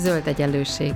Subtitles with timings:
[0.00, 0.94] Zöld egyenlőség.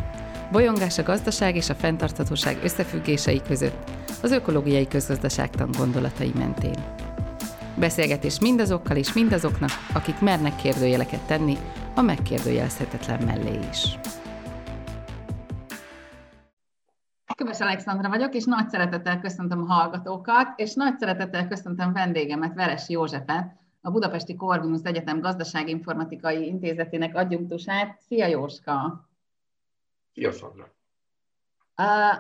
[0.53, 3.91] Bolyongás a gazdaság és a fenntarthatóság összefüggései között,
[4.23, 6.85] az ökológiai közgazdaságtan gondolatai mentén.
[7.77, 11.57] Beszélgetés mindazokkal és mindazoknak, akik mernek kérdőjeleket tenni,
[11.95, 13.99] a megkérdőjelezhetetlen mellé is.
[17.37, 22.89] Köves Alexandra vagyok, és nagy szeretettel köszöntöm a hallgatókat, és nagy szeretettel köszöntöm vendégemet, Veres
[22.89, 28.01] Józsefet, a Budapesti Corvinus Egyetem Gazdaságinformatikai Intézetének adjunktusát.
[28.01, 29.09] Szia Jóska!
[30.13, 30.73] Szia Szandra!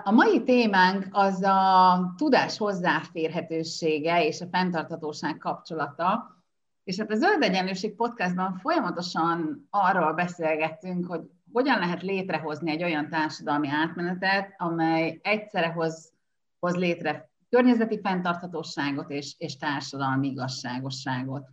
[0.04, 6.36] A mai témánk az a tudás hozzáférhetősége és a fenntarthatóság kapcsolata.
[6.84, 11.20] És hát a Zöld Egyenlőség podcastban folyamatosan arról beszélgettünk, hogy
[11.52, 16.12] hogyan lehet létrehozni egy olyan társadalmi átmenetet, amely egyszerre hoz,
[16.58, 21.48] hoz létre környezeti fenntarthatóságot és, és társadalmi igazságosságot.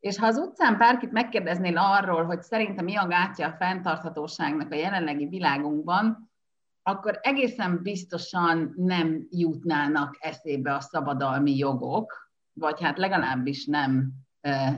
[0.00, 4.74] És ha az utcán bárkit megkérdeznél arról, hogy szerintem mi a gátja a fenntarthatóságnak a
[4.74, 6.30] jelenlegi világunkban,
[6.82, 14.12] akkor egészen biztosan nem jutnának eszébe a szabadalmi jogok, vagy hát legalábbis nem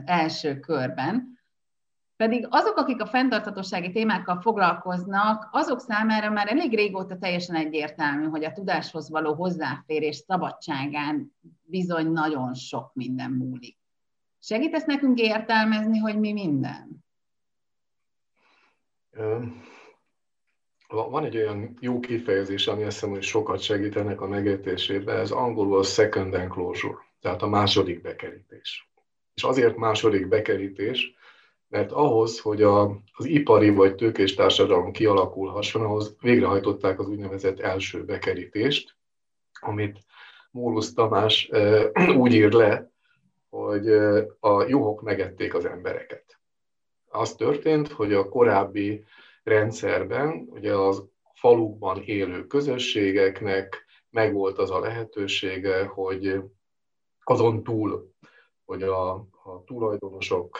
[0.05, 1.31] első körben.
[2.15, 8.43] Pedig azok, akik a fenntarthatósági témákkal foglalkoznak, azok számára már elég régóta teljesen egyértelmű, hogy
[8.43, 13.82] a tudáshoz való hozzáférés szabadságán bizony nagyon sok minden múlik.
[14.45, 17.05] Segítesz nekünk értelmezni, hogy mi minden?
[20.87, 25.77] Van egy olyan jó kifejezés, ami azt hiszem, hogy sokat segítenek a megértésében, ez angolul
[25.77, 28.89] a second enclosure, tehát a második bekerítés.
[29.33, 31.13] És azért második bekerítés,
[31.67, 32.83] mert ahhoz, hogy a,
[33.13, 38.95] az ipari vagy tőkés társadalom kialakulhasson, ahhoz végrehajtották az úgynevezett első bekerítést,
[39.59, 39.99] amit
[40.51, 41.49] Mólusz Tamás
[42.21, 42.92] úgy ír le,
[43.53, 43.89] hogy
[44.39, 46.39] a juhok megették az embereket.
[47.09, 49.03] Az történt, hogy a korábbi
[49.43, 56.41] rendszerben, ugye az falukban élő közösségeknek megvolt az a lehetősége, hogy
[57.23, 58.13] azon túl,
[58.65, 59.11] hogy a,
[59.43, 60.59] a tulajdonosok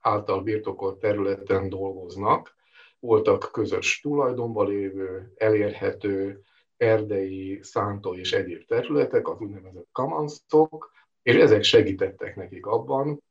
[0.00, 2.54] által birtokolt területen dolgoznak,
[2.98, 6.42] voltak közös tulajdonban lévő, elérhető
[6.76, 10.90] erdei, szántó és egyéb területek, az úgynevezett kamanszok,
[11.22, 13.22] és ezek segítettek nekik abban,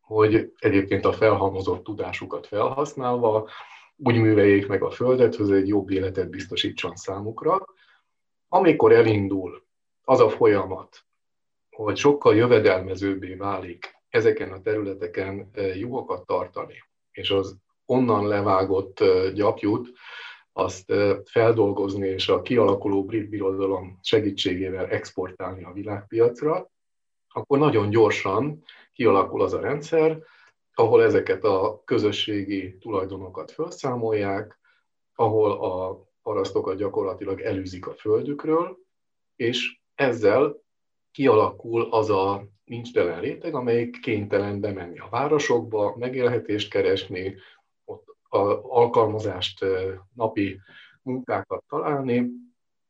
[0.00, 3.48] hogy egyébként a felhalmozott tudásukat felhasználva
[3.96, 7.64] úgy műveljék meg a földet, hogy egy jobb életet biztosítson számukra.
[8.48, 9.64] Amikor elindul
[10.04, 11.04] az a folyamat,
[11.70, 19.04] hogy sokkal jövedelmezőbbé válik ezeken a területeken juhokat tartani, és az onnan levágott
[19.34, 19.92] gyapjút
[20.52, 20.92] azt
[21.24, 26.70] feldolgozni és a kialakuló brit birodalom segítségével exportálni a világpiacra,
[27.36, 30.18] akkor nagyon gyorsan kialakul az a rendszer,
[30.74, 34.58] ahol ezeket a közösségi tulajdonokat felszámolják,
[35.14, 38.78] ahol a parasztokat gyakorlatilag elűzik a földükről,
[39.36, 40.56] és ezzel
[41.10, 47.34] kialakul az a nincs telen réteg, amelyik kénytelen bemenni a városokba, megélhetést keresni,
[47.84, 48.38] ott a
[48.80, 49.64] alkalmazást,
[50.14, 50.60] napi
[51.02, 52.30] munkákat találni,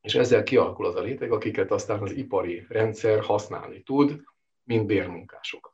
[0.00, 4.24] és ezzel kialakul az a réteg, akiket aztán az ipari rendszer használni tud,
[4.66, 5.72] mint bérmunkásokat.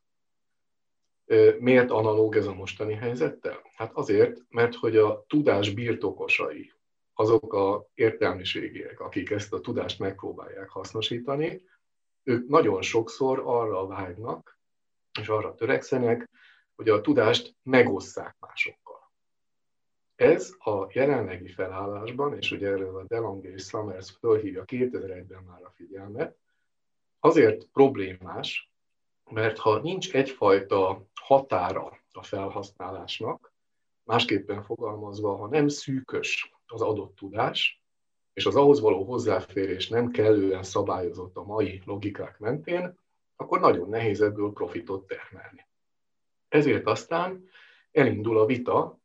[1.58, 3.62] Miért analóg ez a mostani helyzettel?
[3.74, 6.72] Hát azért, mert hogy a tudás birtokosai,
[7.14, 11.64] azok a értelmiségiek, akik ezt a tudást megpróbálják hasznosítani,
[12.22, 14.58] ők nagyon sokszor arra vágynak,
[15.20, 16.28] és arra törekszenek,
[16.74, 19.12] hogy a tudást megosszák másokkal.
[20.14, 25.72] Ez a jelenlegi felállásban, és ugye erről a DeLonghi és Summers fölhívja 2001-ben már a
[25.74, 26.36] figyelmet,
[27.20, 28.71] azért problémás,
[29.30, 33.52] mert ha nincs egyfajta határa a felhasználásnak,
[34.04, 37.82] másképpen fogalmazva, ha nem szűkös az adott tudás,
[38.32, 42.98] és az ahhoz való hozzáférés nem kellően szabályozott a mai logikák mentén,
[43.36, 45.66] akkor nagyon nehéz ebből profitot termelni.
[46.48, 47.48] Ezért aztán
[47.92, 49.00] elindul a vita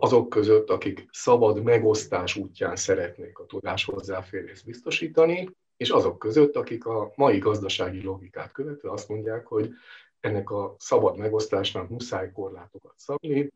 [0.00, 6.86] azok között, akik szabad megosztás útján szeretnék a tudás hozzáférést biztosítani, és azok között, akik
[6.86, 9.70] a mai gazdasági logikát követve azt mondják, hogy
[10.20, 13.52] ennek a szabad megosztásnak muszáj korlátokat szabni,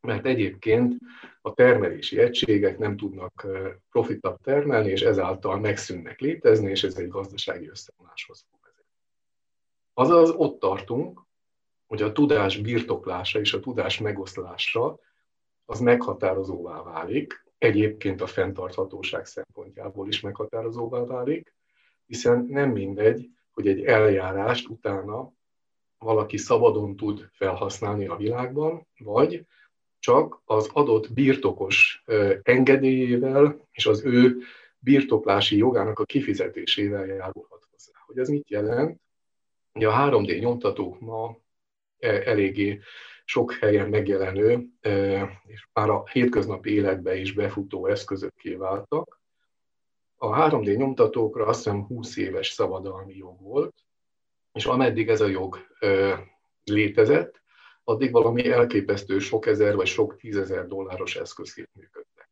[0.00, 0.94] mert egyébként
[1.40, 3.46] a termelési egységek nem tudnak
[3.90, 8.94] profitat termelni, és ezáltal megszűnnek létezni, és ez egy gazdasági összeomláshoz fog vezetni.
[9.94, 11.22] Azaz ott tartunk,
[11.86, 14.98] hogy a tudás birtoklása és a tudás megoszlása
[15.64, 21.54] az meghatározóvá válik, egyébként a fenntarthatóság szempontjából is meghatározóvá válik,
[22.06, 25.32] hiszen nem mindegy, hogy egy eljárást utána
[25.98, 29.46] valaki szabadon tud felhasználni a világban, vagy
[29.98, 32.04] csak az adott birtokos
[32.42, 34.38] engedélyével és az ő
[34.78, 37.92] birtoklási jogának a kifizetésével járulhat hozzá.
[38.06, 39.00] Hogy ez mit jelent?
[39.72, 41.36] Ugye a 3D nyomtatók ma
[41.98, 42.80] e, eléggé
[43.30, 44.66] sok helyen megjelenő,
[45.46, 49.20] és már a hétköznapi életbe is befutó eszközökké váltak.
[50.16, 53.74] A 3D nyomtatókra azt hiszem 20 éves szabadalmi jog volt,
[54.52, 55.58] és ameddig ez a jog
[56.64, 57.42] létezett,
[57.84, 62.28] addig valami elképesztő sok ezer vagy sok tízezer dolláros eszközként működtek.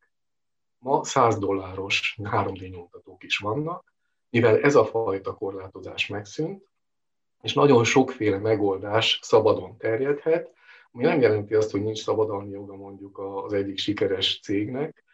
[0.78, 3.92] Ma 100 dolláros 3D nyomtatók is vannak,
[4.30, 6.68] mivel ez a fajta korlátozás megszűnt,
[7.42, 10.56] és nagyon sokféle megoldás szabadon terjedhet,
[10.92, 15.04] ami nem jelenti azt, hogy nincs szabadalmi joga mondjuk az egyik sikeres cégnek,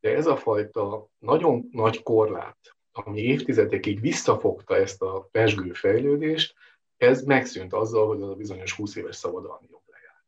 [0.00, 6.54] de ez a fajta nagyon nagy korlát, ami évtizedekig visszafogta ezt a pesgő fejlődést,
[6.96, 10.24] ez megszűnt azzal, hogy az a bizonyos 20 éves szabadalmi jog lejárt.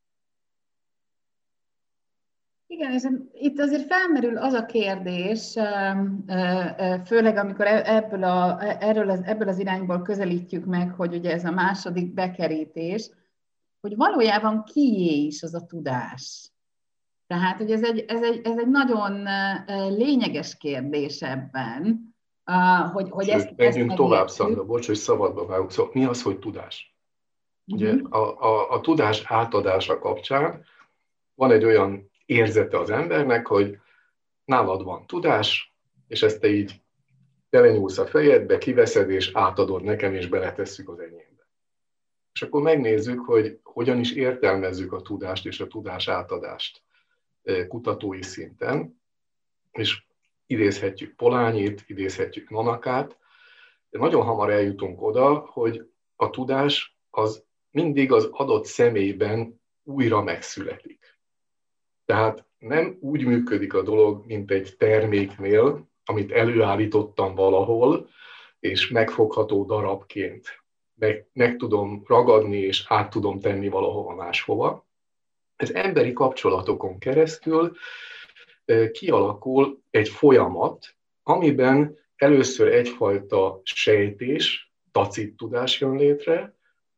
[2.66, 3.02] Igen, és
[3.32, 5.52] itt azért felmerül az a kérdés,
[7.04, 11.44] főleg amikor e-, ebből, a, erről az, ebből az irányból közelítjük meg, hogy ugye ez
[11.44, 13.10] a második bekerítés,
[13.80, 16.50] hogy valójában kié is az a tudás.
[17.26, 19.28] Tehát, hogy ez egy, ez egy, ez egy nagyon
[19.88, 22.14] lényeges kérdés ebben,
[22.92, 23.56] hogy, hogy ezt...
[23.56, 25.70] Menjünk ezt tovább, Szandra, bocs, hogy szabadba vágunk.
[25.70, 26.96] Szóval mi az, hogy tudás?
[27.66, 28.14] Ugye uh-huh.
[28.14, 30.64] a, a, a tudás átadása kapcsán
[31.34, 33.78] van egy olyan érzete az embernek, hogy
[34.44, 35.74] nálad van tudás,
[36.08, 36.80] és ezt te így
[37.50, 41.35] belenyúlsz a fejedbe, kiveszed, és átadod nekem, és beletesszük az enyémbe.
[42.36, 46.82] És akkor megnézzük, hogy hogyan is értelmezzük a tudást és a tudás átadást
[47.68, 49.00] kutatói szinten,
[49.72, 50.02] és
[50.46, 53.18] idézhetjük Polányit, idézhetjük Nonakát,
[53.90, 61.18] de nagyon hamar eljutunk oda, hogy a tudás az mindig az adott személyben újra megszületik.
[62.04, 68.08] Tehát nem úgy működik a dolog, mint egy terméknél, amit előállítottam valahol,
[68.58, 70.64] és megfogható darabként
[70.98, 74.86] meg, meg tudom ragadni, és át tudom tenni valahova máshova.
[75.56, 77.76] Ez emberi kapcsolatokon keresztül
[78.92, 86.54] kialakul egy folyamat, amiben először egyfajta sejtés, tacit tudás jön létre,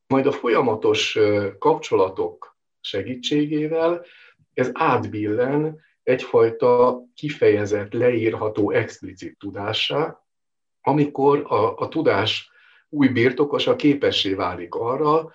[0.07, 1.19] majd a folyamatos
[1.59, 4.05] kapcsolatok segítségével
[4.55, 10.23] ez átbillen egyfajta kifejezett, leírható, explicit tudássá,
[10.81, 12.51] amikor a, a tudás
[12.89, 15.33] új birtokosa képessé válik arra,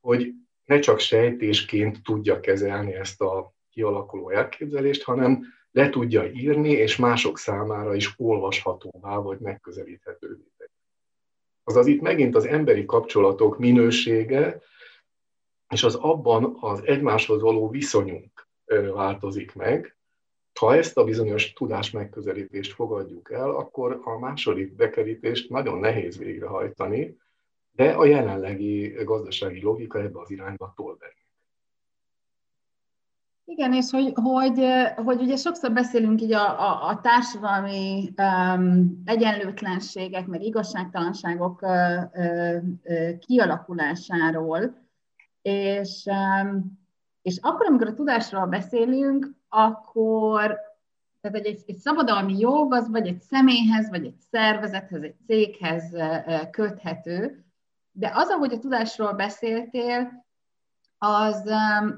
[0.00, 0.32] hogy
[0.64, 7.38] ne csak sejtésként tudja kezelni ezt a kialakuló elképzelést, hanem le tudja írni, és mások
[7.38, 10.52] számára is olvashatóvá vagy megközelíthetővé
[11.64, 14.62] Azaz itt megint az emberi kapcsolatok minősége,
[15.68, 18.48] és az abban az egymáshoz való viszonyunk
[18.92, 19.96] változik meg.
[20.58, 27.16] Ha ezt a bizonyos tudás megközelítést fogadjuk el, akkor a második bekerítést nagyon nehéz végrehajtani,
[27.72, 30.98] de a jelenlegi gazdasági logika ebbe az irányba tol.
[33.44, 34.64] Igen, és hogy, hogy,
[35.04, 41.70] hogy ugye sokszor beszélünk így a, a, a társadalmi um, egyenlőtlenségek, meg igazságtalanságok uh,
[42.14, 44.74] uh, kialakulásáról,
[45.42, 46.80] és, um,
[47.22, 50.58] és akkor, amikor a tudásról beszélünk, akkor
[51.20, 55.96] tehát egy, egy szabadalmi jog az vagy egy személyhez, vagy egy szervezethez, egy céghez
[56.50, 57.44] köthető,
[57.92, 60.24] de az, ahogy a tudásról beszéltél,
[60.98, 61.50] az,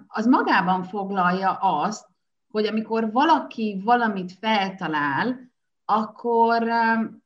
[0.07, 2.07] az magában foglalja azt,
[2.51, 5.53] hogy amikor valaki valamit feltalál,
[5.85, 6.69] akkor,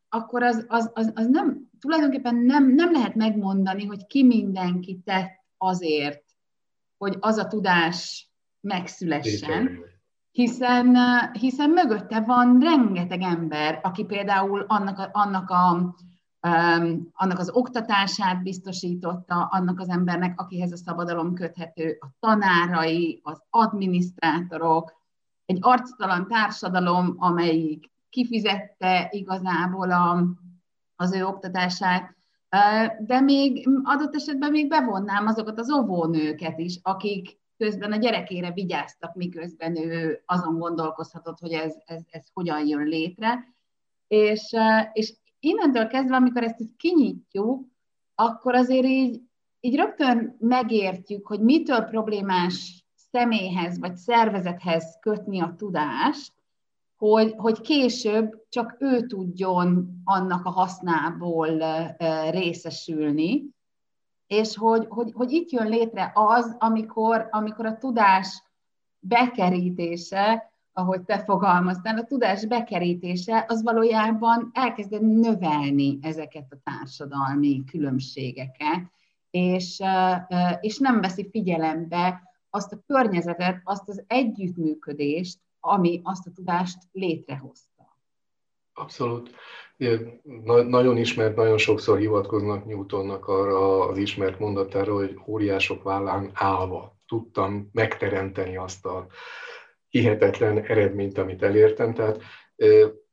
[0.09, 5.45] akkor az, az, az, az nem, tulajdonképpen nem, nem lehet megmondani, hogy ki mindenki tett
[5.57, 6.25] azért,
[6.97, 8.31] hogy az a tudás
[8.61, 9.88] megszülessen,
[10.39, 10.97] hiszen,
[11.33, 15.95] hiszen mögötte van rengeteg ember, aki például annak a, annak a
[17.13, 24.93] annak az oktatását biztosította annak az embernek, akihez a szabadalom köthető, a tanárai, az adminisztrátorok,
[25.47, 30.25] egy arctalan társadalom, amelyik kifizette igazából a,
[30.97, 32.17] az ő oktatását,
[33.01, 39.15] de még adott esetben még bevonnám azokat az óvónőket is, akik közben a gyerekére vigyáztak,
[39.15, 43.55] miközben ő azon gondolkozhatott, hogy ez, ez, ez hogyan jön létre.
[44.09, 44.57] És,
[44.93, 47.67] és innentől kezdve, amikor ezt így kinyitjuk,
[48.15, 49.21] akkor azért így,
[49.61, 56.33] így rögtön megértjük, hogy mitől problémás személyhez vagy szervezethez kötni a tudást,
[56.97, 61.63] hogy, hogy később csak ő tudjon annak a hasznából
[62.31, 63.57] részesülni,
[64.29, 68.43] és hogy, hogy, hogy itt jön létre az, amikor, amikor a tudás
[68.99, 78.91] bekerítése, ahogy te fogalmaztál, a tudás bekerítése, az valójában elkezded növelni ezeket a társadalmi különbségeket,
[79.31, 79.83] és,
[80.61, 87.97] és nem veszi figyelembe azt a környezetet, azt az együttműködést, ami azt a tudást létrehozta.
[88.75, 89.31] Abszolút.
[90.45, 96.97] Na, nagyon ismert, nagyon sokszor hivatkoznak Newtonnak arra az ismert mondatára, hogy óriások vállán állva
[97.07, 99.07] tudtam megteremteni azt a
[99.89, 101.95] hihetetlen eredményt, amit elértem.
[101.95, 102.23] Tehát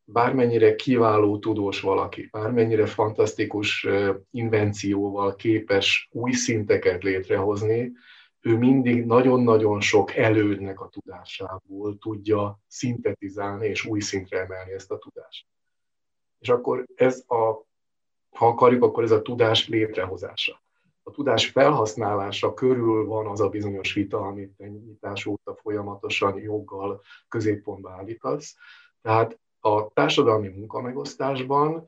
[0.04, 3.88] bármennyire kiváló tudós valaki, bármennyire fantasztikus
[4.32, 7.92] invencióval képes új szinteket létrehozni,
[8.42, 14.98] ő mindig nagyon-nagyon sok elődnek a tudásából tudja szintetizálni és új szintre emelni ezt a
[14.98, 15.46] tudást.
[16.46, 17.66] És akkor ez a,
[18.30, 20.62] ha akarjuk, akkor ez a tudás létrehozása.
[21.04, 27.92] A tudás felhasználása körül van az a bizonyos vita, amit nyitás óta folyamatosan joggal középpontba
[27.92, 28.56] állítasz.
[29.02, 31.88] Tehát a társadalmi munkamegosztásban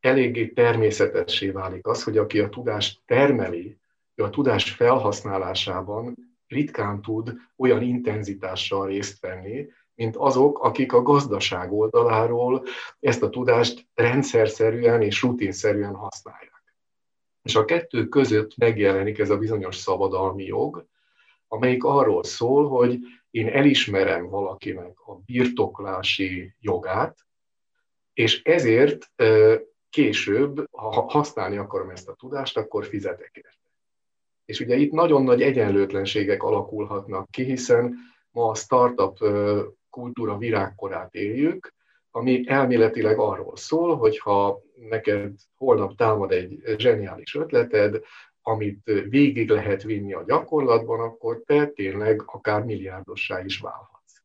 [0.00, 3.78] eléggé természetessé válik az, hogy aki a tudást termeli,
[4.14, 6.14] ő a tudás felhasználásában
[6.46, 9.68] ritkán tud olyan intenzitással részt venni,
[9.98, 12.64] mint azok, akik a gazdaság oldaláról
[13.00, 16.74] ezt a tudást rendszerszerűen és rutinszerűen használják.
[17.42, 20.86] És a kettő között megjelenik ez a bizonyos szabadalmi jog,
[21.48, 22.98] amelyik arról szól, hogy
[23.30, 27.26] én elismerem valakinek a birtoklási jogát,
[28.12, 29.12] és ezért
[29.90, 33.70] később, ha használni akarom ezt a tudást, akkor fizetek érte.
[34.44, 37.94] És ugye itt nagyon nagy egyenlőtlenségek alakulhatnak ki, hiszen
[38.30, 39.18] ma a startup
[39.90, 41.74] kultúra virágkorát éljük,
[42.10, 48.02] ami elméletileg arról szól, hogy ha neked holnap támad egy zseniális ötleted,
[48.42, 54.22] amit végig lehet vinni a gyakorlatban, akkor te tényleg akár milliárdossá is válhatsz.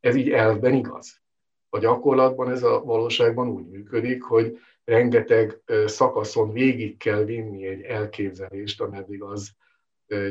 [0.00, 1.20] Ez így elvben igaz.
[1.68, 8.80] A gyakorlatban ez a valóságban úgy működik, hogy rengeteg szakaszon végig kell vinni egy elképzelést,
[8.80, 9.50] ameddig az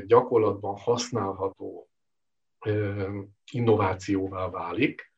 [0.07, 1.89] gyakorlatban használható
[3.51, 5.13] innovációvá válik.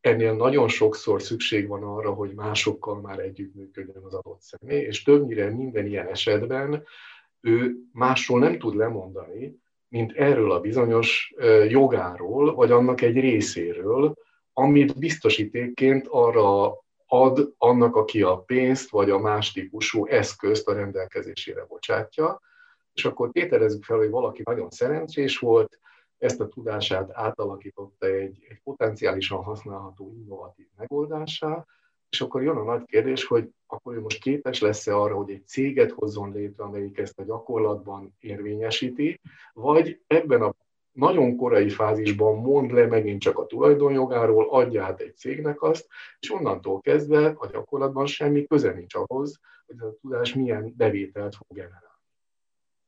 [0.00, 5.50] Ennél nagyon sokszor szükség van arra, hogy másokkal már együttműködjön az adott személy, és többnyire
[5.50, 6.84] minden ilyen esetben
[7.40, 11.34] ő másról nem tud lemondani, mint erről a bizonyos
[11.68, 14.14] jogáról, vagy annak egy részéről,
[14.52, 21.64] amit biztosítékként arra ad annak, aki a pénzt vagy a más típusú eszközt a rendelkezésére
[21.64, 22.40] bocsátja,
[22.92, 25.80] és akkor tételezzük fel, hogy valaki nagyon szerencsés volt,
[26.22, 31.66] ezt a tudását átalakította egy, egy potenciálisan használható innovatív megoldásá,
[32.08, 35.46] és akkor jön a nagy kérdés, hogy akkor ő most képes lesz-e arra, hogy egy
[35.46, 39.20] céget hozzon létre, amelyik ezt a gyakorlatban érvényesíti,
[39.52, 40.54] vagy ebben a
[40.92, 45.86] nagyon korai fázisban mond le megint csak a tulajdonjogáról, adja át egy cégnek azt,
[46.18, 51.34] és onnantól kezdve a gyakorlatban semmi köze nincs ahhoz, hogy ez a tudás milyen bevételt
[51.34, 51.86] fog generálni.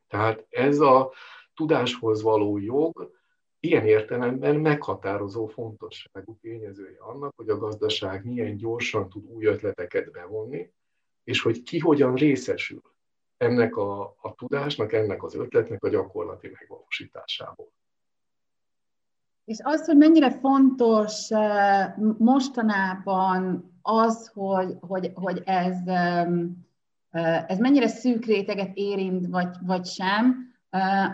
[0.09, 1.13] Tehát ez a
[1.55, 3.23] tudáshoz való jog
[3.65, 10.73] ilyen értelemben meghatározó fontosságú tényezője annak, hogy a gazdaság milyen gyorsan tud új ötleteket bevonni,
[11.25, 12.83] és hogy ki hogyan részesül
[13.37, 17.73] ennek a, a tudásnak, ennek az ötletnek a gyakorlati megvalósításából.
[19.45, 26.27] És az, hogy mennyire fontos eh, mostanában az, hogy, hogy, hogy ez, eh,
[27.47, 30.54] ez mennyire szűk réteget érint, vagy, vagy sem,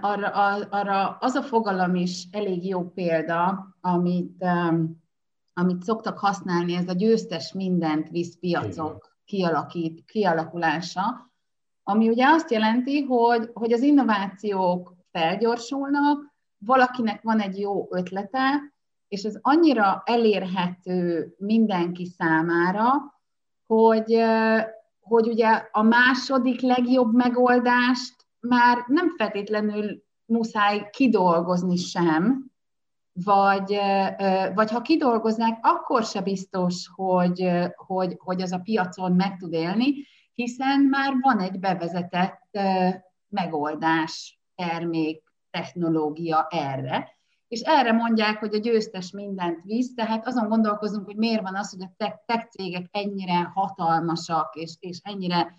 [0.01, 0.29] arra,
[0.71, 4.45] arra az a fogalom is elég jó példa, amit,
[5.55, 11.31] amit szoktak használni, ez a győztes mindent visz piacok kialakít, kialakulása,
[11.83, 18.73] ami ugye azt jelenti, hogy, hogy az innovációk felgyorsulnak, valakinek van egy jó ötlete,
[19.09, 22.89] és ez annyira elérhető mindenki számára,
[23.67, 24.23] hogy,
[25.01, 32.51] hogy ugye a második legjobb megoldást már nem feltétlenül muszáj kidolgozni sem,
[33.13, 33.79] vagy,
[34.55, 39.93] vagy ha kidolgoznák, akkor se biztos, hogy, hogy, hogy az a piacon meg tud élni,
[40.35, 42.59] hiszen már van egy bevezetett
[43.29, 47.19] megoldás, termék, technológia erre.
[47.49, 51.71] És erre mondják, hogy a győztes mindent visz, tehát azon gondolkozunk, hogy miért van az,
[51.71, 55.55] hogy a tech, cégek ennyire hatalmasak, és, és ennyire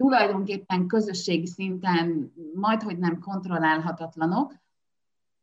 [0.00, 4.54] tulajdonképpen közösségi szinten majd, hogy nem kontrollálhatatlanok,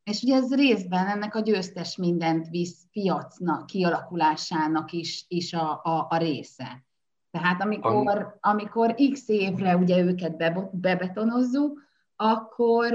[0.04, 6.08] és ugye ez részben ennek a győztes mindent visz piacnak, kialakulásának is, is a, a,
[6.10, 6.86] a része.
[7.32, 11.82] Tehát amikor, amikor x évre ugye őket be, bebetonozzuk,
[12.16, 12.94] akkor,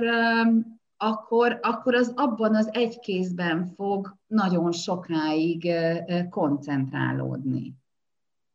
[0.96, 5.72] akkor, akkor az abban az egy kézben fog nagyon sokáig
[6.30, 7.81] koncentrálódni.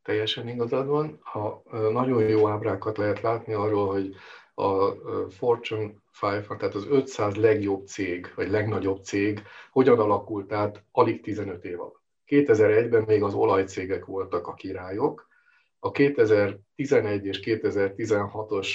[0.08, 1.20] Teljesen igazad van.
[1.22, 4.16] Ha nagyon jó ábrákat lehet látni arról, hogy
[4.54, 4.92] a
[5.30, 11.66] Fortune 500, tehát az 500 legjobb cég, vagy legnagyobb cég hogyan alakult át alig 15
[11.66, 12.02] év alatt.
[12.28, 15.28] 2001-ben még az olajcégek voltak a királyok,
[15.80, 18.70] a 2011 és 2016-os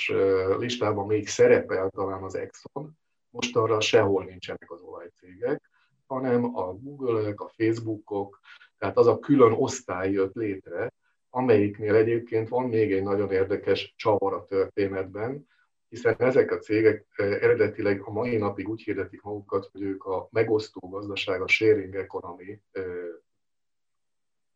[0.58, 2.98] listában még szerepel talán az Exxon,
[3.30, 5.70] most arra sehol nincsenek az olajcégek,
[6.06, 8.40] hanem a Google-ök, a Facebookok,
[8.78, 10.92] tehát az a külön osztály jött létre,
[11.34, 15.48] amelyiknél egyébként van még egy nagyon érdekes csavar a történetben,
[15.88, 20.88] hiszen ezek a cégek eredetileg a mai napig úgy hirdetik magukat, hogy ők a megosztó
[20.88, 22.60] gazdaság, a sharing economy,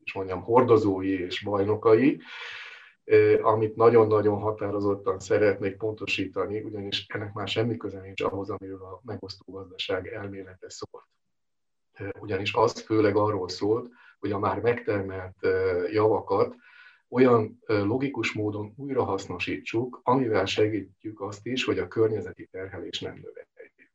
[0.04, 2.20] és mondjam, hordozói és bajnokai,
[3.42, 9.52] amit nagyon-nagyon határozottan szeretnék pontosítani, ugyanis ennek már semmi köze nincs ahhoz, amiről a megosztó
[9.52, 11.04] gazdaság elmélete szólt.
[12.20, 13.88] Ugyanis az főleg arról szólt,
[14.18, 15.36] hogy a már megtermelt
[15.92, 16.54] javakat
[17.08, 23.90] olyan logikus módon újrahasznosítsuk, amivel segítjük azt is, hogy a környezeti terhelés nem növekedjen.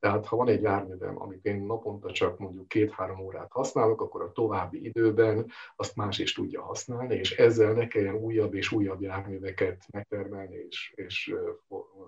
[0.00, 4.32] Tehát ha van egy járművem, amit én naponta csak mondjuk két-három órát használok, akkor a
[4.32, 9.84] további időben azt más is tudja használni, és ezzel ne kelljen újabb és újabb járműveket
[9.92, 11.34] megtermelni és, és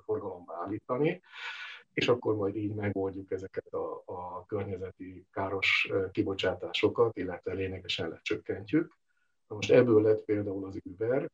[0.05, 1.23] forgalomba állítani
[1.93, 8.97] és akkor majd így megoldjuk ezeket a, a környezeti káros kibocsátásokat, illetve lényegesen lecsökkentjük.
[9.49, 11.31] Na most ebből lett például az Uber,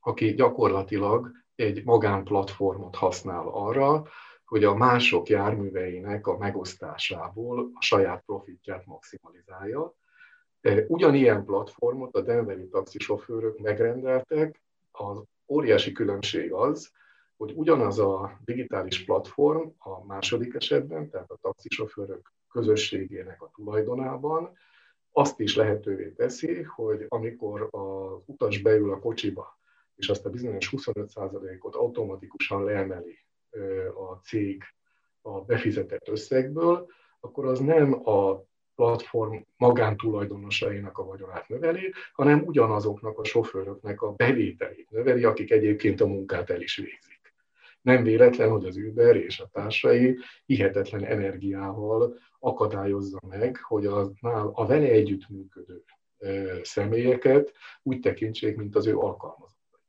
[0.00, 4.06] aki gyakorlatilag egy magánplatformot használ arra,
[4.44, 9.94] hogy a mások járműveinek a megosztásából a saját profitját maximalizálja.
[10.86, 16.92] Ugyanilyen platformot a denveri taxisofőrök megrendeltek, az óriási különbség az,
[17.36, 24.56] hogy ugyanaz a digitális platform a második esetben, tehát a taxisofőrök közösségének a tulajdonában,
[25.12, 29.58] azt is lehetővé teszi, hogy amikor az utas beül a kocsiba,
[29.94, 33.18] és azt a bizonyos 25%-ot automatikusan leemeli
[33.94, 34.62] a cég
[35.22, 36.86] a befizetett összegből,
[37.20, 44.90] akkor az nem a platform magántulajdonosainak a vagyonát növeli, hanem ugyanazoknak a sofőröknek a bevételét
[44.90, 47.13] növeli, akik egyébként a munkát el is végzik.
[47.84, 54.10] Nem véletlen, hogy az Uber és a társai hihetetlen energiával akadályozza meg, hogy a,
[54.52, 55.84] a vele együttműködő
[56.62, 59.80] személyeket úgy tekintsék, mint az ő alkalmazottai.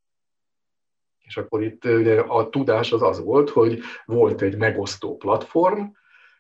[1.20, 5.84] És akkor itt ugye a tudás az az volt, hogy volt egy megosztó platform,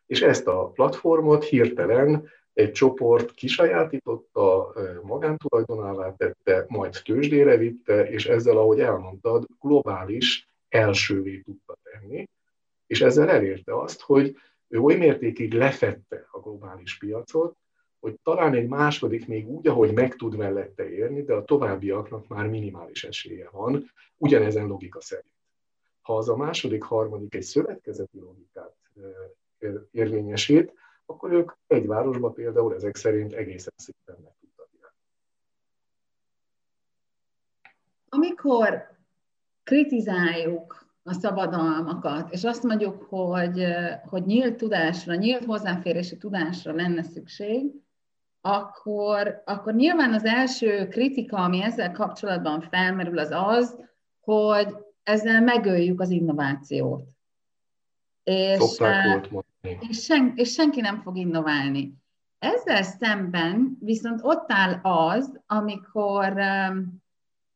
[0.05, 8.57] és ezt a platformot hirtelen egy csoport kisajátította, magántulajdonává tette, majd tőzsdére vitte, és ezzel,
[8.57, 12.29] ahogy elmondtad, globális elsővé tudta tenni,
[12.87, 17.57] és ezzel elérte azt, hogy ő oly mértékig lefette a globális piacot,
[17.99, 22.47] hogy talán egy második még úgy, ahogy meg tud mellette érni, de a továbbiaknak már
[22.47, 25.33] minimális esélye van, ugyanezen logika szerint.
[26.01, 28.75] Ha az a második, harmadik egy szövetkezeti logikát
[29.91, 30.73] érvényesít,
[31.05, 34.93] akkor ők egy városban például ezek szerint egészen szépen meg tudtak.
[38.09, 38.94] Amikor
[39.65, 43.65] kritizáljuk a szabadalmakat, és azt mondjuk, hogy,
[44.09, 47.71] hogy nyílt tudásra, nyílt hozzáférési tudásra lenne szükség,
[48.41, 53.75] akkor, akkor nyilván az első kritika, ami ezzel kapcsolatban felmerül, az az,
[54.19, 57.03] hogy ezzel megöljük az innovációt.
[58.23, 58.81] És,
[59.89, 61.93] és, sen, és senki nem fog innoválni.
[62.39, 66.37] Ezzel szemben viszont ott áll az, amikor,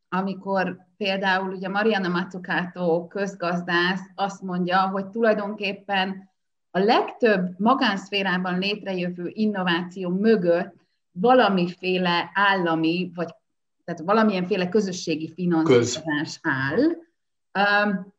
[0.10, 6.30] amikor például ugye Mariana Mazzucato közgazdász azt mondja, hogy tulajdonképpen
[6.72, 10.74] a legtöbb magánszférában létrejövő innováció mögött
[11.12, 13.36] valamiféle állami, vagy
[13.84, 16.80] tehát valamilyenféle közösségi finanszírozás áll,
[17.60, 18.14] um,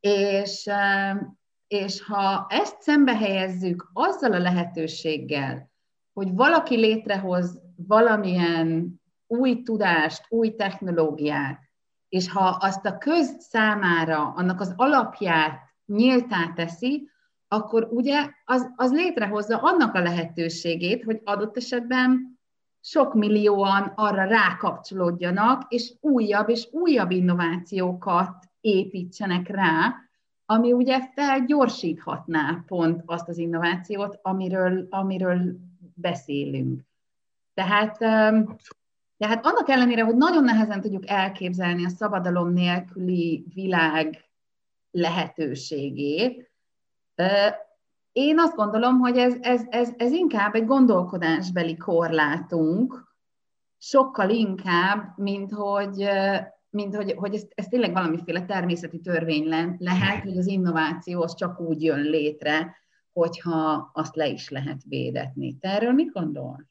[0.00, 5.70] és, um, és ha ezt szembe helyezzük azzal a lehetőséggel,
[6.12, 11.69] hogy valaki létrehoz valamilyen új tudást, új technológiát,
[12.10, 17.08] és ha azt a köz számára, annak az alapját nyíltá teszi,
[17.48, 22.38] akkor ugye az, az létrehozza annak a lehetőségét, hogy adott esetben
[22.80, 29.94] sok millióan arra rákapcsolódjanak, és újabb és újabb innovációkat építsenek rá,
[30.46, 35.56] ami ugye felgyorsíthatná pont azt az innovációt, amiről, amiről
[35.94, 36.80] beszélünk.
[37.54, 37.98] Tehát,
[39.20, 44.24] tehát annak ellenére, hogy nagyon nehezen tudjuk elképzelni a szabadalom nélküli világ
[44.90, 46.50] lehetőségét,
[48.12, 53.14] én azt gondolom, hogy ez, ez, ez, ez inkább egy gondolkodásbeli korlátunk,
[53.78, 56.08] sokkal inkább, mint hogy,
[56.70, 61.60] mint hogy, hogy ez, ez tényleg valamiféle természeti törvény lehet, hogy az innováció az csak
[61.60, 62.76] úgy jön létre,
[63.12, 65.56] hogyha azt le is lehet védetni.
[65.58, 66.69] Te erről mit gondolsz?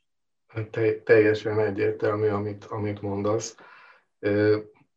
[0.71, 3.57] Te, teljesen egyértelmű, amit, amit mondasz.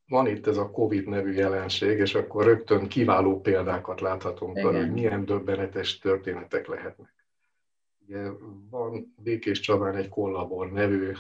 [0.07, 4.93] Van itt ez a COVID nevű jelenség, és akkor rögtön kiváló példákat láthatunk arra, hogy
[4.93, 7.15] milyen döbbenetes történetek lehetnek.
[8.07, 8.29] Ugye
[8.71, 11.13] van Békés Csabán egy kollabor nevű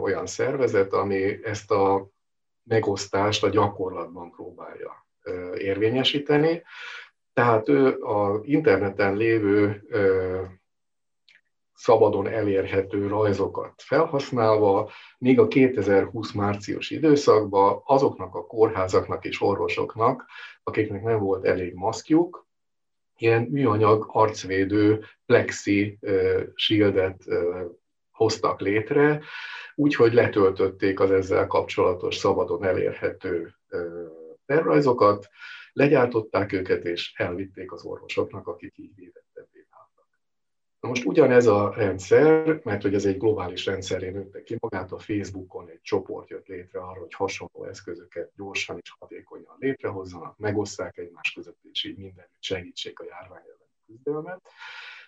[0.00, 2.08] olyan szervezet, ami ezt a
[2.62, 5.06] megosztást a gyakorlatban próbálja
[5.58, 6.62] érvényesíteni.
[7.32, 9.82] Tehát ő az interneten lévő
[11.76, 20.26] szabadon elérhető rajzokat felhasználva, még a 2020 március időszakban azoknak a kórházaknak és orvosoknak,
[20.62, 22.46] akiknek nem volt elég maszkjuk,
[23.18, 25.98] ilyen műanyag arcvédő plexi
[26.54, 27.24] shieldet
[28.10, 29.22] hoztak létre,
[29.74, 33.54] úgyhogy letöltötték az ezzel kapcsolatos szabadon elérhető
[34.46, 35.28] tervrajzokat,
[35.72, 39.55] legyártották őket és elvitték az orvosoknak, akik így védettebbé váltak.
[40.86, 44.98] Na most ugyanez a rendszer, mert hogy ez egy globális rendszerén nőtte ki magát, a
[44.98, 51.32] Facebookon egy csoport jött létre arra, hogy hasonló eszközöket gyorsan és hatékonyan létrehozzanak, megosszák egymás
[51.32, 54.40] között, és így mindenütt segítsék a járvány elleni küzdelmet.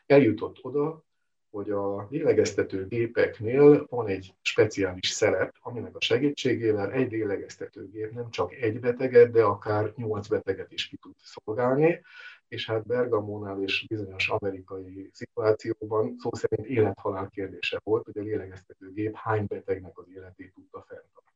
[0.07, 1.05] Eljutott oda,
[1.51, 8.55] hogy a lélegeztető gépeknél van egy speciális szelep, aminek a segítségével egy lélegeztetőgép nem csak
[8.55, 12.01] egy beteget, de akár nyolc beteget is ki tud szolgálni,
[12.49, 19.15] és hát Bergamónál és bizonyos amerikai szituációban szó szerint élethalál kérdése volt, hogy a lélegeztetőgép
[19.15, 21.27] hány betegnek az életét tudta fenntartani.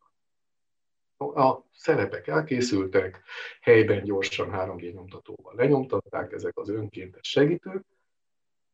[1.46, 3.22] A szelepek elkészültek,
[3.60, 7.84] helyben gyorsan 3G nyomtatóval lenyomtatták ezek az önkéntes segítők,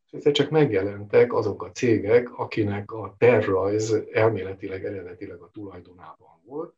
[0.07, 6.74] és egyszer csak megjelentek azok a cégek, akinek a tervrajz elméletileg eredetileg a tulajdonában volt,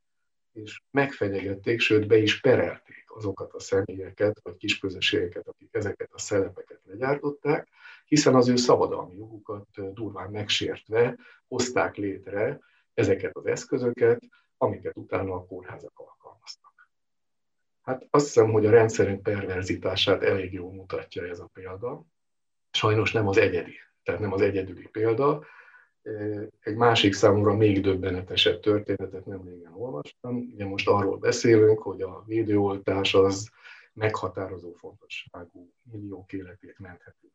[0.52, 6.80] és megfenyegették, sőt be is perelték azokat a személyeket, vagy kisközösségeket, akik ezeket a szelepeket
[6.84, 7.68] legyártották,
[8.04, 11.16] hiszen az ő szabadalmi jogukat durván megsértve
[11.48, 12.60] hozták létre
[12.94, 14.20] ezeket az eszközöket,
[14.56, 16.88] amiket utána a kórházak alkalmaztak.
[17.82, 22.04] Hát azt hiszem, hogy a rendszerünk perverzitását elég jól mutatja ez a példa,
[22.70, 25.44] sajnos nem az egyedi, tehát nem az egyedüli példa.
[26.60, 30.50] Egy másik számomra még döbbenetesebb történetet nem régen olvastam.
[30.52, 33.50] Ugye most arról beszélünk, hogy a védőoltás az
[33.92, 37.32] meghatározó fontosságú milliók életét mentheti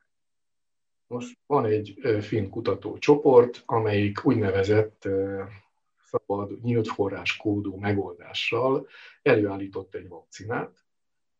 [1.07, 5.07] Most van egy finn kutatócsoport, amelyik úgynevezett
[6.05, 8.87] szabad, nyílt forrás kódú megoldással
[9.21, 10.85] előállított egy vakcinát,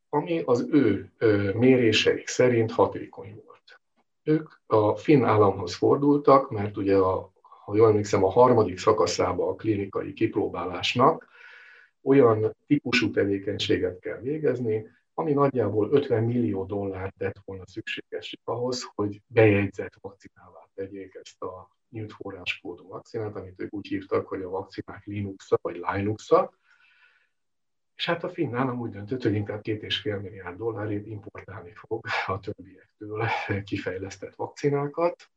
[0.10, 1.12] ami az ő
[1.54, 3.55] méréseik szerint hatékony volt.
[4.28, 9.56] Ők a finn államhoz fordultak, mert ugye, a, ha jól emlékszem, a harmadik szakaszába a
[9.56, 11.28] klinikai kipróbálásnak
[12.04, 19.22] olyan típusú tevékenységet kell végezni, ami nagyjából 50 millió dollárt tett volna szükséges ahhoz, hogy
[19.28, 25.06] bejegyzett vakcinává tegyék ezt a nyílt forráskódú vakcinát, amit ők úgy hívtak, hogy a vakcinák
[25.06, 26.54] Linux-a vagy Linux-a,
[27.96, 31.72] és hát a finn állam úgy döntött, hogy inkább két és fél milliárd dollárét importálni
[31.76, 33.28] fog a többiektől
[33.64, 35.30] kifejlesztett vakcinákat,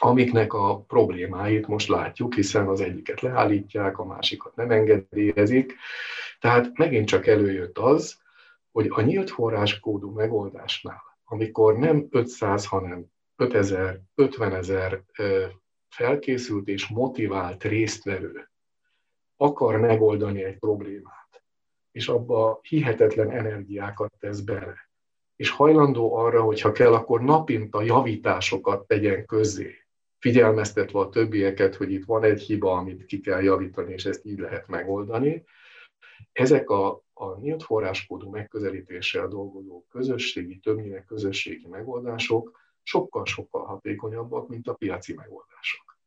[0.00, 5.74] amiknek a problémáit most látjuk, hiszen az egyiket leállítják, a másikat nem engedélyezik.
[6.40, 8.20] Tehát megint csak előjött az,
[8.70, 13.04] hogy a nyílt forráskódú megoldásnál, amikor nem 500, hanem
[13.36, 15.02] 5000, 50 ezer
[15.88, 18.48] felkészült és motivált résztvevő
[19.40, 21.27] akar megoldani egy problémát,
[21.92, 24.90] és abba hihetetlen energiákat tesz bele.
[25.36, 29.74] És hajlandó arra, hogy ha kell, akkor napinta javításokat tegyen közzé,
[30.18, 34.38] figyelmeztetve a többieket, hogy itt van egy hiba, amit ki kell javítani, és ezt így
[34.38, 35.44] lehet megoldani.
[36.32, 44.72] Ezek a, a nyílt forráskódú megközelítéssel dolgozó közösségi, többnyire közösségi megoldások sokkal-sokkal hatékonyabbak, mint a
[44.72, 45.98] piaci megoldások.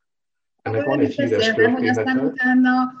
[0.62, 1.78] Ennek van egy híres története.
[1.78, 2.92] Hogy aztán utána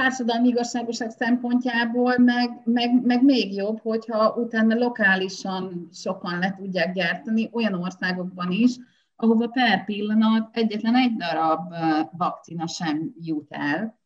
[0.00, 7.50] társadalmi igazságoság szempontjából meg, meg, meg még jobb, hogyha utána lokálisan sokan le tudják gyártani
[7.52, 8.76] olyan országokban is,
[9.16, 11.74] ahova per pillanat egyetlen egy darab
[12.12, 13.98] vakcina sem jut el,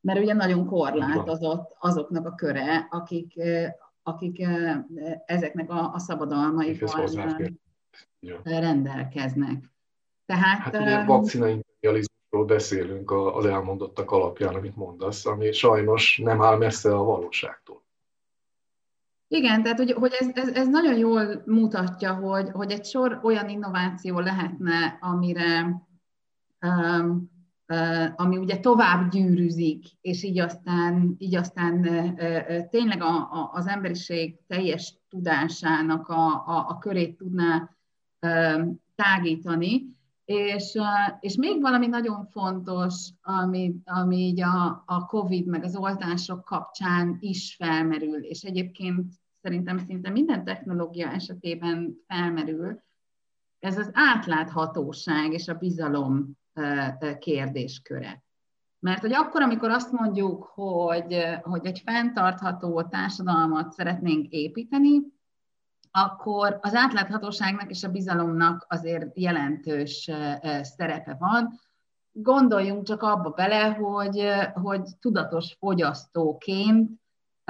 [0.00, 3.34] mert ugye nagyon korlátozott azoknak a köre, akik,
[4.02, 4.46] akik
[5.26, 7.08] ezeknek a, a szabadalmaival
[8.42, 9.70] rendelkeznek.
[10.26, 11.46] Tehát, hát ugye vakcina
[11.80, 12.00] ról
[12.30, 17.82] beszélünk az elmondottak alapján, amit mondasz, ami sajnos nem áll messze a valóságtól.
[19.28, 23.48] Igen, tehát hogy, hogy ez, ez, ez nagyon jól mutatja, hogy, hogy egy sor olyan
[23.48, 25.82] innováció lehetne, amire
[26.66, 27.30] um,
[27.68, 33.50] uh, ami ugye tovább gyűrűzik, és így aztán, így aztán uh, uh, tényleg a, a,
[33.52, 37.70] az emberiség teljes tudásának a, a, a körét tudná
[38.20, 39.98] um, tágítani.
[40.30, 40.78] És,
[41.20, 47.16] és még valami nagyon fontos, ami, ami így a, a COVID meg az oltások kapcsán
[47.20, 49.12] is felmerül, és egyébként
[49.42, 52.82] szerintem szinte minden technológia esetében felmerül,
[53.58, 56.38] ez az átláthatóság és a bizalom
[57.18, 58.22] kérdésköre.
[58.78, 65.00] Mert hogy akkor, amikor azt mondjuk, hogy, hogy egy fenntartható társadalmat szeretnénk építeni,
[65.90, 70.10] akkor az átláthatóságnak és a bizalomnak azért jelentős
[70.62, 71.60] szerepe van.
[72.12, 76.90] Gondoljunk csak abba bele, hogy, hogy tudatos fogyasztóként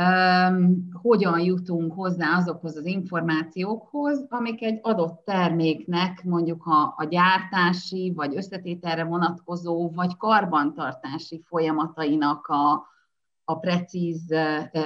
[0.03, 8.13] um, hogyan jutunk hozzá azokhoz az információkhoz, amik egy adott terméknek mondjuk a, a gyártási,
[8.17, 12.87] vagy összetételre vonatkozó, vagy karbantartási folyamatainak a,
[13.45, 14.33] a precíz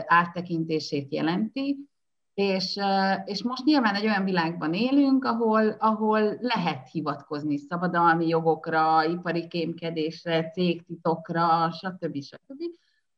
[0.07, 1.89] áttekintését jelenti
[2.35, 2.79] és,
[3.25, 10.51] és most nyilván egy olyan világban élünk, ahol, ahol lehet hivatkozni szabadalmi jogokra, ipari kémkedésre,
[10.51, 12.23] cégtitokra, stb.
[12.23, 12.63] stb.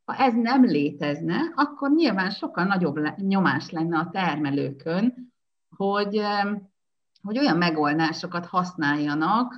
[0.04, 5.32] Ha ez nem létezne, akkor nyilván sokkal nagyobb nyomás lenne a termelőkön,
[5.76, 6.20] hogy,
[7.22, 9.54] hogy olyan megoldásokat használjanak,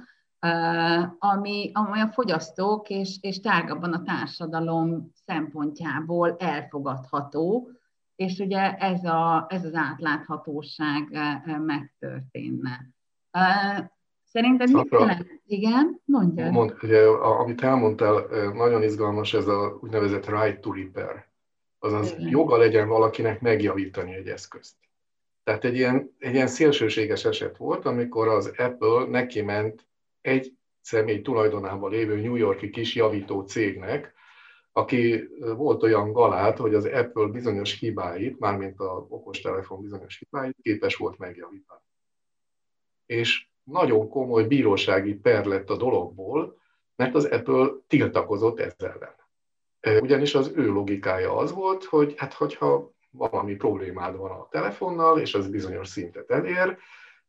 [1.18, 7.70] ami, ami a fogyasztók és, és tágabban a társadalom szempontjából elfogadható,
[8.18, 11.08] és ugye ez, a, ez az átláthatóság
[11.64, 12.88] megtörténne.
[14.24, 15.40] Szerintem mit jelent?
[15.46, 16.50] Igen, mondja.
[16.50, 21.26] Mond, ugye, amit elmondtál, nagyon izgalmas ez a úgynevezett right to repair.
[21.78, 22.28] Azaz Igen.
[22.28, 24.76] joga legyen valakinek megjavítani egy eszközt.
[25.44, 29.86] Tehát egy ilyen, egy ilyen szélsőséges eset volt, amikor az Apple neki ment
[30.20, 34.16] egy személy tulajdonában lévő New Yorki kis javító cégnek,
[34.72, 40.96] aki volt olyan galát, hogy az Apple bizonyos hibáit, mármint a okostelefon bizonyos hibáit képes
[40.96, 41.82] volt megjavítani.
[43.06, 46.60] És nagyon komoly bírósági per lett a dologból,
[46.96, 50.02] mert az Apple tiltakozott ezzel ellen.
[50.02, 55.34] Ugyanis az ő logikája az volt, hogy hát hogyha valami problémád van a telefonnal, és
[55.34, 56.78] az bizonyos szintet elér,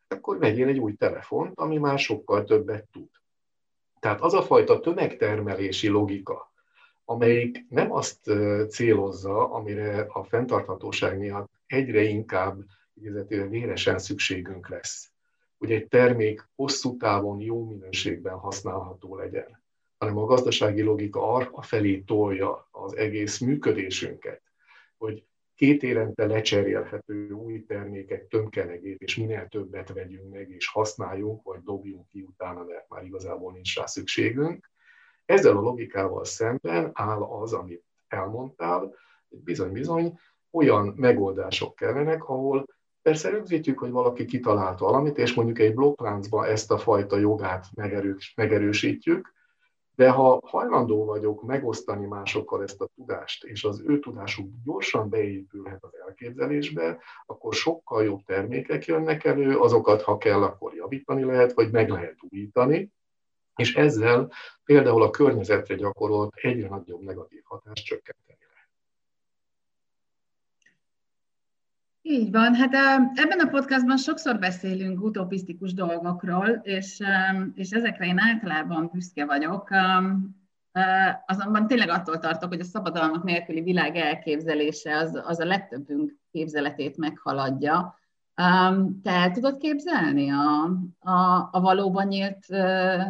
[0.07, 3.09] akkor vegyél egy új telefont, ami már sokkal többet tud.
[3.99, 6.48] Tehát az a fajta tömegtermelési logika,
[7.09, 8.31] amelyik nem azt
[8.69, 12.59] célozza, amire a fenntarthatóság miatt egyre inkább
[13.49, 15.11] véresen szükségünk lesz,
[15.57, 19.63] hogy egy termék hosszú távon jó minőségben használható legyen,
[19.97, 24.41] hanem a gazdasági logika arra felé tolja az egész működésünket,
[24.97, 25.23] hogy
[25.55, 32.07] két évente lecserélhető új termékek tömkelegét, és minél többet vegyünk meg, és használjunk, vagy dobjunk
[32.07, 34.69] ki utána, mert már igazából nincs rá szükségünk.
[35.29, 38.93] Ezzel a logikával szemben áll az, amit elmondtál,
[39.29, 40.19] bizony-bizony
[40.51, 42.65] olyan megoldások kellenek, ahol
[43.01, 48.33] Persze rögzítjük, hogy valaki kitalálta valamit, és mondjuk egy blokkláncba ezt a fajta jogát megerős,
[48.35, 49.33] megerősítjük,
[49.95, 55.83] de ha hajlandó vagyok megosztani másokkal ezt a tudást, és az ő tudásuk gyorsan beépülhet
[55.83, 61.71] az elképzelésbe, akkor sokkal jobb termékek jönnek elő, azokat, ha kell, akkor javítani lehet, vagy
[61.71, 62.91] meg lehet újítani,
[63.59, 64.31] és ezzel
[64.63, 68.37] például a környezetre gyakorolt egyre nagyobb negatív hatást csökkenteni.
[72.01, 72.73] Így van, hát
[73.13, 76.99] ebben a podcastban sokszor beszélünk utopisztikus dolgokról, és,
[77.53, 79.69] és ezekre én általában büszke vagyok.
[81.25, 86.97] Azonban tényleg attól tartok, hogy a szabadalmak nélküli világ elképzelése az, az a legtöbbünk képzeletét
[86.97, 87.98] meghaladja.
[89.03, 90.63] Te el tudod képzelni a,
[90.99, 92.45] a, a valóban nyílt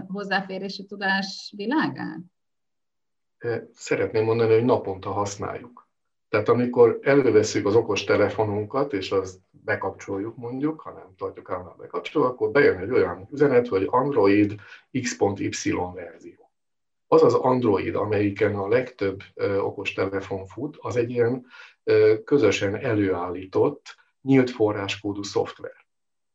[0.08, 2.20] hozzáférési tudás világát?
[3.74, 5.88] Szeretném mondani, hogy naponta használjuk.
[6.30, 12.28] Tehát amikor előveszünk az okos telefonunkat, és azt bekapcsoljuk mondjuk, ha nem tartjuk állandóan bekapcsolva,
[12.28, 14.56] akkor bejön egy olyan üzenet, hogy Android
[15.02, 16.52] X.Y verzió.
[17.08, 19.22] Az az Android, amelyiken a legtöbb
[19.62, 21.46] okos telefon fut, az egy ilyen
[22.24, 25.86] közösen előállított, nyílt forráskódú szoftver.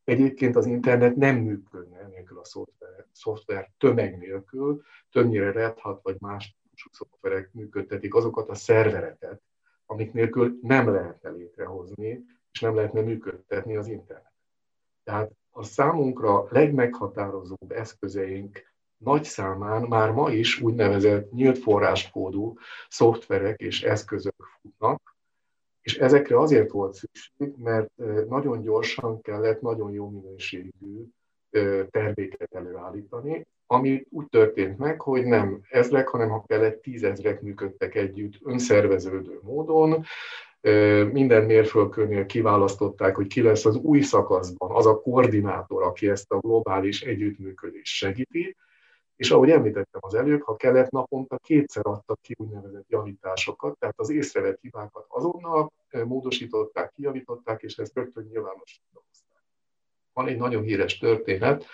[0.04, 6.16] Egyébként az internet nem működne nélkül a szoftver, szoftver tömeg nélkül, többnyire Red Hat vagy
[6.20, 6.56] más
[6.92, 9.42] szoftverek működtetik azokat a szervereket,
[9.86, 14.32] amik nélkül nem lehetne létrehozni, és nem lehetne működtetni az internet.
[15.02, 23.82] Tehát a számunkra legmeghatározóbb eszközeink nagy számán már ma is úgynevezett nyílt forráskódú szoftverek és
[23.82, 25.13] eszközök futnak,
[25.84, 27.90] És ezekre azért volt szükség, mert
[28.28, 31.04] nagyon gyorsan kellett nagyon jó minőségű
[31.90, 38.38] terméket előállítani, ami úgy történt meg, hogy nem ezrek, hanem ha kellett tízezrek működtek együtt
[38.44, 40.04] önszerveződő módon,
[41.12, 46.38] minden mérföldkörnél kiválasztották, hogy ki lesz az új szakaszban, az a koordinátor, aki ezt a
[46.38, 48.56] globális együttműködést segíti,
[49.16, 54.10] és ahogy említettem az előbb, ha kellett, naponta kétszer adtak ki úgynevezett javításokat, tehát az
[54.10, 55.72] észrevett hibákat azonnal
[56.04, 59.44] módosították, kijavították, és ezt rögtön nyilvánosították.
[60.12, 61.64] Van egy nagyon híres történet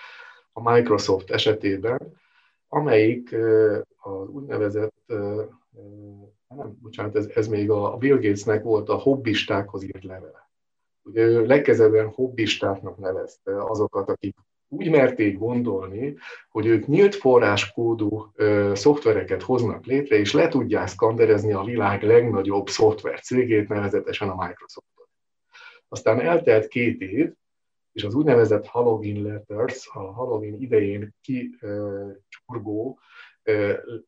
[0.52, 2.20] a Microsoft esetében,
[2.68, 3.34] amelyik
[3.96, 5.12] az úgynevezett,
[6.48, 10.50] nem, bocsánat, ez, ez még a Bill Gatesnek volt a hobbistákhoz írt levele.
[11.02, 14.36] Ugye ő legkezelően hobbistáknak nevezte azokat, akik
[14.72, 16.16] úgy merték gondolni,
[16.48, 22.68] hogy ők nyílt forráskódú ö, szoftvereket hoznak létre, és le tudják szkanderezni a világ legnagyobb
[22.68, 25.08] szoftver cégét, nevezetesen a Microsoftot.
[25.88, 27.32] Aztán eltelt két év,
[27.92, 32.98] és az úgynevezett Halloween letters, a Halloween idején kicsurgó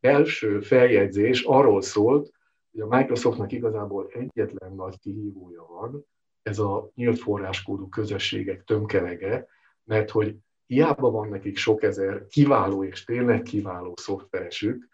[0.00, 2.32] belső feljegyzés arról szólt,
[2.70, 6.06] hogy a Microsoftnak igazából egyetlen nagy kihívója van,
[6.42, 9.46] ez a nyílt forráskódú közösségek tömkelege,
[9.84, 10.36] mert hogy
[10.72, 14.88] hiába van nekik sok ezer kiváló és tényleg kiváló szoftveresük,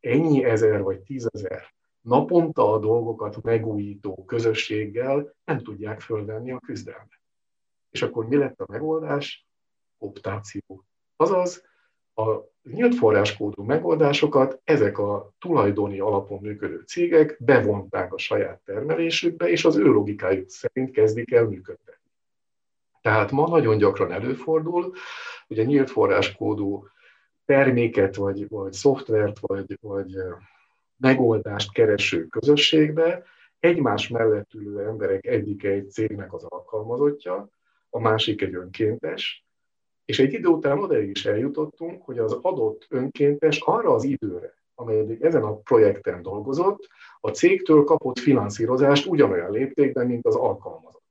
[0.00, 7.20] ennyi ezer vagy tízezer naponta a dolgokat megújító közösséggel nem tudják fölvenni a küzdelmet.
[7.90, 9.46] És akkor mi lett a megoldás?
[9.98, 10.84] Optáció.
[11.16, 11.64] Azaz,
[12.14, 19.64] a nyílt forráskódú megoldásokat ezek a tulajdoni alapon működő cégek bevonták a saját termelésükbe, és
[19.64, 21.98] az ő logikájuk szerint kezdik el működni.
[23.00, 24.92] Tehát ma nagyon gyakran előfordul,
[25.46, 26.86] hogy a nyílt forráskódú
[27.44, 30.16] terméket, vagy, vagy szoftvert, vagy, vagy
[30.96, 33.24] megoldást kereső közösségbe
[33.58, 37.48] egymás mellett ülő emberek egyike egy cégnek az alkalmazottja,
[37.90, 39.44] a másik egy önkéntes,
[40.04, 45.18] és egy idő után odaig is eljutottunk, hogy az adott önkéntes arra az időre, amely
[45.20, 46.88] ezen a projekten dolgozott,
[47.20, 51.02] a cégtől kapott finanszírozást ugyanolyan léptékben, mint az alkalmazott.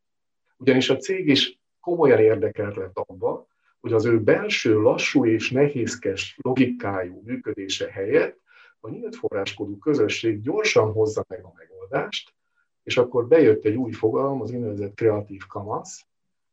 [0.58, 1.59] Ugyanis a cég is
[1.89, 3.47] komolyan érdekelt lett abba,
[3.80, 8.39] hogy az ő belső lassú és nehézkes logikájú működése helyett
[8.80, 12.34] a nyílt forráskodú közösség gyorsan hozza meg a megoldást,
[12.84, 16.06] és akkor bejött egy új fogalom, az úgynevezett kreatív kamasz,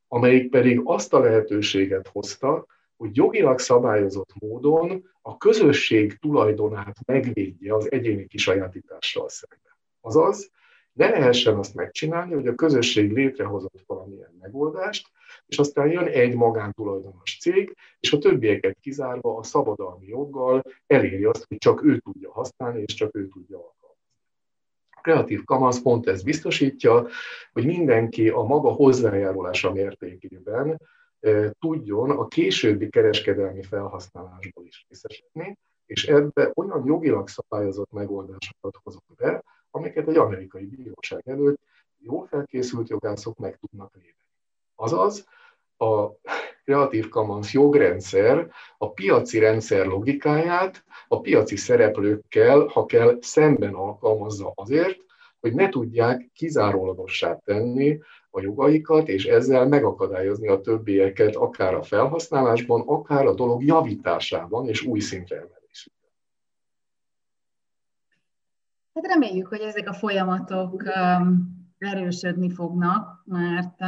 [0.08, 7.92] amelyik pedig azt a lehetőséget hozta, hogy jogilag szabályozott módon a közösség tulajdonát megvédje az
[7.92, 9.76] egyéni kisajátítással szemben.
[10.00, 10.50] Azaz,
[10.96, 15.08] ne lehessen azt megcsinálni, hogy a közösség létrehozott valamilyen megoldást,
[15.46, 21.44] és aztán jön egy magántulajdonos cég, és a többieket kizárva a szabadalmi joggal eléri azt,
[21.48, 24.04] hogy csak ő tudja használni, és csak ő tudja alkalmazni.
[24.90, 27.06] A kreatív kamasz pont ezt biztosítja,
[27.52, 30.80] hogy mindenki a maga hozzájárulása mértékében
[31.58, 39.42] tudjon a későbbi kereskedelmi felhasználásból is részesíteni, és ebbe olyan jogilag szabályozott megoldásokat hozott be,
[39.76, 41.60] amiket egy amerikai bíróság előtt
[41.98, 44.14] jól felkészült jogászok meg tudnak védeni.
[44.74, 45.26] Azaz,
[45.76, 46.06] a
[46.64, 54.98] Creative Commons jogrendszer a piaci rendszer logikáját a piaci szereplőkkel, ha kell, szemben alkalmazza azért,
[55.40, 57.98] hogy ne tudják kizárólagossá tenni
[58.30, 64.82] a jogaikat, és ezzel megakadályozni a többieket akár a felhasználásban, akár a dolog javításában és
[64.82, 65.48] új szintre.
[68.96, 70.82] Hát reméljük, hogy ezek a folyamatok
[71.78, 73.78] erősödni fognak, mert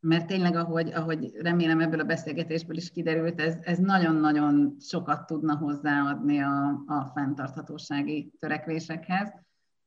[0.00, 5.56] mert tényleg, ahogy, ahogy remélem ebből a beszélgetésből is kiderült, ez, ez nagyon-nagyon sokat tudna
[5.56, 9.32] hozzáadni a, a fenntarthatósági törekvésekhez.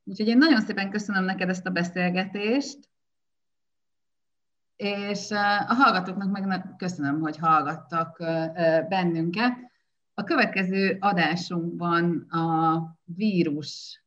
[0.04, 2.90] Úgyhogy én nagyon szépen köszönöm neked ezt a beszélgetést,
[4.76, 5.32] és
[5.68, 8.18] a hallgatóknak meg köszönöm, hogy hallgattak
[8.90, 9.54] bennünket.
[10.20, 14.02] A következő adásunkban a vírus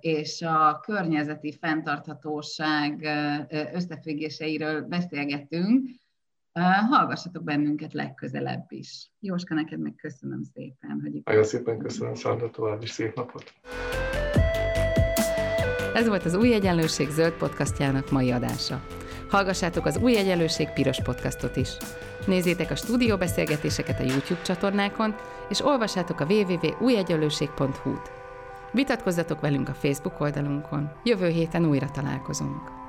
[0.00, 3.08] és a környezeti fenntarthatóság
[3.72, 5.88] összefüggéseiről beszélgetünk.
[6.90, 9.10] Hallgassatok bennünket legközelebb is.
[9.20, 13.54] Jóska, neked meg köszönöm szépen, hogy itt Nagyon szépen köszönöm, Szandra, további szép napot!
[15.94, 18.86] Ez volt az Új Egyenlőség zöld podcastjának mai adása.
[19.28, 21.76] Hallgassátok az Új Egyenlőség piros podcastot is.
[22.26, 25.14] Nézzétek a stúdióbeszélgetéseket a YouTube csatornákon,
[25.48, 28.10] és olvassátok a www.újegyenlőség.hu-t.
[28.72, 30.90] Vitatkozzatok velünk a Facebook oldalunkon.
[31.02, 32.81] Jövő héten újra találkozunk.